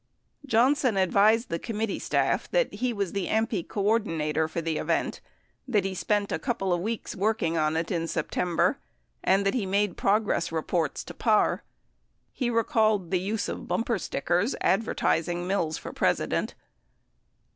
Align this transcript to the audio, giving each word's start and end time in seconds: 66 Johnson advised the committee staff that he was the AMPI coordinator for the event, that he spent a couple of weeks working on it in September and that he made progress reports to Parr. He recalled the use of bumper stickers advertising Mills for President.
66 0.41 0.51
Johnson 0.51 0.97
advised 0.97 1.49
the 1.49 1.59
committee 1.59 1.99
staff 1.99 2.49
that 2.49 2.73
he 2.73 2.91
was 2.91 3.11
the 3.11 3.27
AMPI 3.27 3.67
coordinator 3.67 4.47
for 4.47 4.59
the 4.59 4.79
event, 4.79 5.21
that 5.67 5.85
he 5.85 5.93
spent 5.93 6.31
a 6.31 6.39
couple 6.39 6.73
of 6.73 6.81
weeks 6.81 7.15
working 7.15 7.55
on 7.55 7.77
it 7.77 7.91
in 7.91 8.07
September 8.07 8.79
and 9.23 9.45
that 9.45 9.53
he 9.53 9.67
made 9.67 9.97
progress 9.97 10.51
reports 10.51 11.03
to 11.03 11.13
Parr. 11.13 11.61
He 12.33 12.49
recalled 12.49 13.11
the 13.11 13.19
use 13.19 13.47
of 13.47 13.67
bumper 13.67 13.99
stickers 13.99 14.55
advertising 14.59 15.45
Mills 15.45 15.77
for 15.77 15.93
President. 15.93 16.55